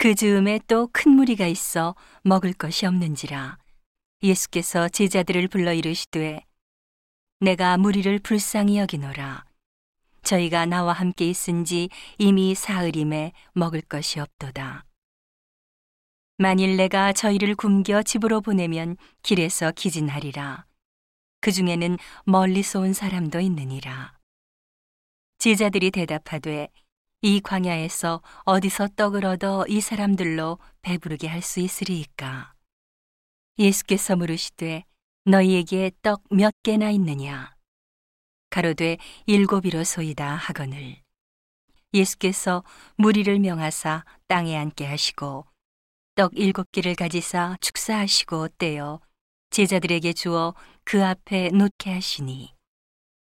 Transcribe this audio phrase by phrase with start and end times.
[0.00, 3.58] 그 즈음에 또 큰 무리가 있어 먹을 것이 없는지라.
[4.22, 6.40] 예수께서 제자들을 불러 이르시되
[7.40, 9.44] 내가 무리를 불쌍히 여기노라.
[10.22, 14.86] 저희가 나와 함께 있은지 이미 사흘임에 먹을 것이 없도다.
[16.38, 20.64] 만일 내가 저희를 굶겨 집으로 보내면 길에서 기진하리라.
[21.42, 24.18] 그 중에는 멀리서 온 사람도 있느니라.
[25.36, 26.68] 제자들이 대답하되
[27.22, 32.54] 이 광야에서 어디서 떡을 얻어 이 사람들로 배부르게 할 수 있으리이까?
[33.58, 34.84] 예수께서 물으시되
[35.26, 37.54] 너희에게 떡 몇 개나 있느냐?
[38.48, 40.96] 가로되 일곱이로소이다 하거늘.
[41.92, 42.64] 예수께서
[42.96, 45.44] 무리를 명하사 땅에 앉게 하시고
[46.14, 49.00] 떡 일곱 개를 가지사 축사하시고 떼어
[49.50, 52.54] 제자들에게 주어 그 앞에 놓게 하시니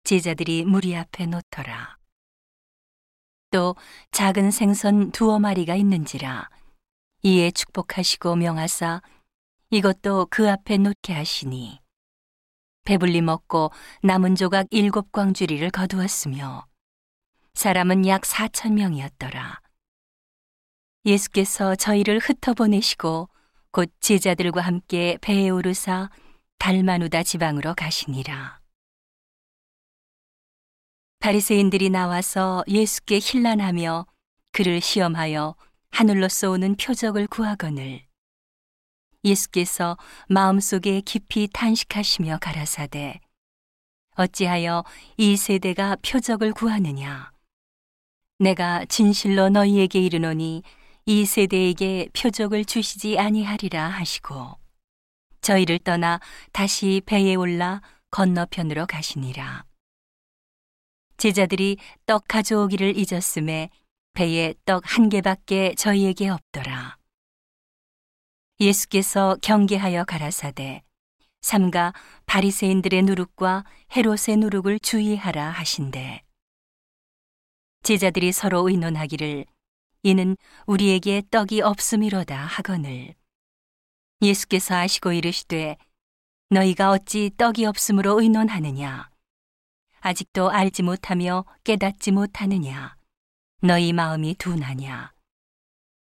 [0.05, 1.98] 제자들이 무리 앞에 놓더라.
[3.51, 3.77] 또
[4.11, 6.51] 작은 생선 두어 마리가 있는지라
[7.23, 9.02] 이에 축복하시고 명하사
[9.70, 11.81] 이것도 그 앞에 놓게 하시니
[12.84, 13.70] 배불리 먹고
[14.03, 16.67] 남은 조각 일곱 광주리를 거두었으며
[17.55, 19.61] 사람은 약 사천 명이었더라.
[21.05, 23.28] 예수께서 저희를 흩어보내시고
[23.72, 26.09] 곧 제자들과 함께 배에 오르사
[26.59, 28.61] 달마누다 지방으로 가시니라.
[31.20, 34.06] 바리새인들이 나와서 예수께 힐난하며
[34.52, 35.56] 그를 시험하여
[35.91, 38.02] 하늘로 쏘는 표적을 구하거늘
[39.25, 39.97] 예수께서
[40.28, 43.20] 마음속에 깊이 탄식하시며 가라사대
[44.16, 44.84] 어찌하여
[45.16, 47.32] 이 세대가 표적을 구하느냐
[48.38, 50.62] 내가 진실로 너희에게 이르노니
[51.06, 54.56] 이 세대에게 표적을 주시지 아니하리라 하시고
[55.41, 56.20] 저희를 떠나
[56.53, 59.67] 다시 배에 올라 건너편으로 가시니라.
[61.19, 63.70] 제자들이 떡 가져오기를 잊었음에
[64.14, 66.97] 배에 떡 한 개밖에 저희에게 없더라.
[68.60, 70.83] 예수께서 경계하여 가라사대
[71.41, 71.92] 삼가
[72.27, 73.64] 바리새인들의 누룩과
[73.97, 76.22] 헤롯의 누룩을 주의하라 하신대.
[77.82, 79.44] 제자들이 서로 의논하기를
[80.04, 83.14] 이는 우리에게 떡이 없음이로다 하거늘.
[84.22, 85.76] 예수께서 아시고 이르시되
[86.50, 89.10] 너희가 어찌 떡이 없음으로 의논하느냐.
[90.00, 92.97] 아직도 알지 못하며 깨닫지 못하느냐?
[93.60, 95.12] 너희 마음이 둔하냐?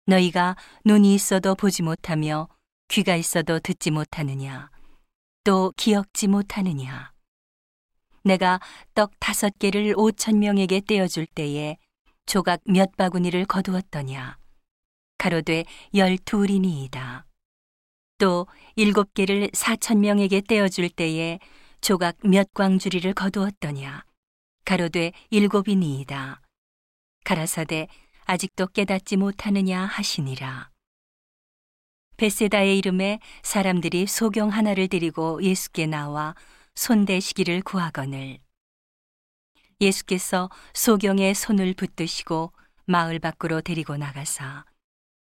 [0.06, 2.48] 너희가 눈이 있어도 보지 못하며
[2.88, 4.70] 귀가 있어도 듣지 못하느냐?
[5.44, 7.12] 또 기억지 못하느냐?
[8.24, 8.60] 내가
[8.94, 11.76] 떡 다섯 개를 오천 명에게 떼어줄 때에
[12.26, 14.38] 조각 몇 바구니를 거두었더냐?
[15.18, 17.26] 가로되 열둘이니이다.
[18.18, 21.40] 또 일곱 개를 사천 명에게 떼어줄 때에
[21.82, 24.04] 조각 몇 광주리를 거두었더냐.
[24.64, 26.40] 가로되 일곱이니이다.
[27.24, 27.88] 가라사대
[28.24, 30.70] 아직도 깨닫지 못하느냐 하시니라.
[32.18, 36.36] 베세다의 이름에 사람들이 소경 하나를 데리고 예수께 나와
[36.76, 38.38] 손대시기를 구하거늘.
[39.80, 42.52] 예수께서 소경의 손을 붙드시고
[42.86, 44.64] 마을 밖으로 데리고 나가사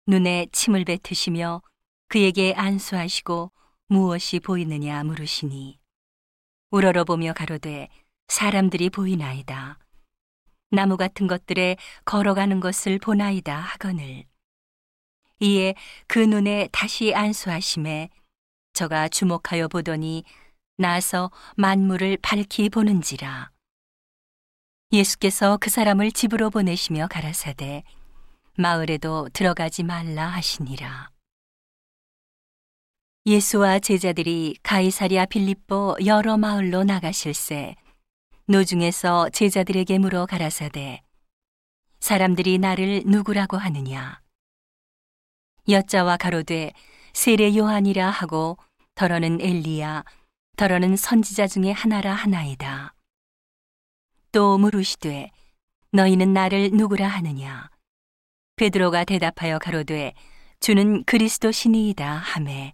[0.07, 1.61] 눈에 침을 뱉으시며
[2.07, 3.51] 그에게 안수하시고
[3.87, 5.78] 무엇이 보이느냐 물으시니
[6.71, 7.87] 우러러보며 가로되
[8.27, 9.79] 사람들이 보이나이다.
[10.71, 14.25] 나무 같은 것들에 걸어가는 것을 보나이다 하거늘.
[15.39, 15.73] 이에
[16.07, 18.09] 그 눈에 다시 안수하심에
[18.73, 20.23] 저가 주목하여 보더니
[20.77, 23.51] 나서 만물을 밝히 보는지라.
[24.91, 27.83] 예수께서 그 사람을 집으로 보내시며 가라사대
[28.57, 31.09] 마을에도 들어가지 말라 하시니라.
[33.29, 37.75] 예수와 제자들이 가이사리아 빌립보 여러 마을로 나가실새
[38.47, 41.03] 노중에서 제자들에게 물어 가라사대
[41.99, 44.19] 사람들이 나를 누구라고 하느냐?
[45.69, 46.73] 여자와 가로되
[47.13, 48.57] 세례 요한이라 하고
[48.95, 50.05] 더러는 엘리야
[50.57, 52.95] 더러는 선지자 중에 하나라 하나이다.
[54.31, 55.29] 또 물으시되
[55.91, 57.69] 너희는 나를 누구라 하느냐?
[58.55, 60.15] 베드로가 대답하여 가로되
[60.59, 62.73] 주는 그리스도 신이이다 하매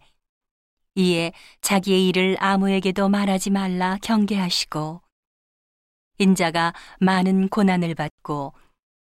[0.96, 5.02] 이에 자기의 일을 아무에게도 말하지 말라 경계하시고
[6.20, 8.54] 인자가 많은 고난을 받고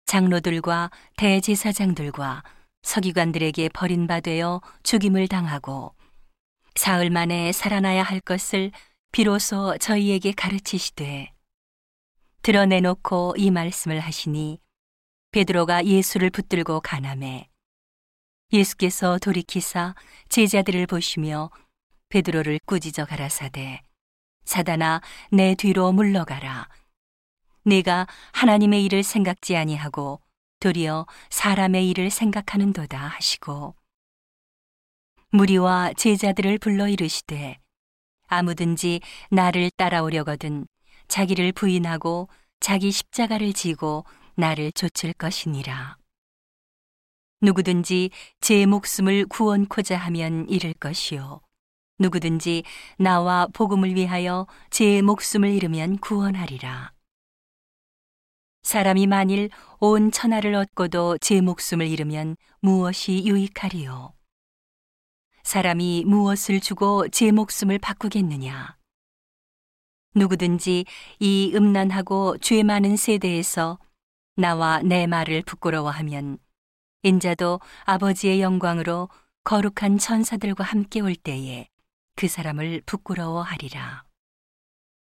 [0.05, 2.43] 장로들과 대제사장들과
[2.81, 5.95] 서기관들에게 버림받되어 죽임을 당하고
[6.75, 8.71] 사흘 만에 살아나야 할 것을
[9.13, 11.31] 비로소 저희에게 가르치시되
[12.41, 14.59] 드러내놓고 이 말씀을 하시니
[15.31, 17.49] 베드로가 예수를 붙들고 가남해
[18.51, 19.95] 예수께서 돌이키사
[20.27, 21.49] 제자들을 보시며
[22.09, 23.81] 베드로를 꾸짖어 가라사대
[24.45, 26.69] 사단아 내 뒤로 물러가라
[27.63, 30.21] 네가 하나님의 일을 생각지 아니하고
[30.59, 33.75] 도리어 사람의 일을 생각하는도다 하시고
[35.31, 37.59] 무리와 제자들을 불러 이르시되
[38.27, 40.67] 아무든지 나를 따라오려거든
[41.07, 42.29] 자기를 부인하고
[42.59, 44.05] 자기 십자가를 지고
[44.35, 45.97] 나를 좇을 것이니라.
[47.41, 48.09] 누구든지
[48.41, 51.41] 제 목숨을 구원코자 하면 잃을 것이요.
[51.99, 52.63] 누구든지
[52.97, 56.91] 나와 복음을 위하여 제 목숨을 잃으면 구원하리라.
[58.63, 59.49] 사람이 만일
[59.79, 64.13] 온 천하를 얻고도 제 목숨을 잃으면 무엇이 유익하리요?
[65.43, 68.75] 사람이 무엇을 주고 제 목숨을 바꾸겠느냐?
[70.15, 70.85] 누구든지
[71.19, 73.77] 이 음란하고 죄 많은 세대에서
[74.35, 76.39] 나와 내 말을 부끄러워하면
[77.03, 79.09] 인자도 아버지의 영광으로
[79.43, 81.67] 거룩한 천사들과 함께 올 때에
[82.15, 84.05] 그 사람을 부끄러워하리라.